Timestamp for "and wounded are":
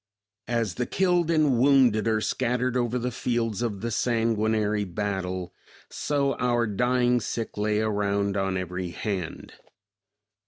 1.29-2.21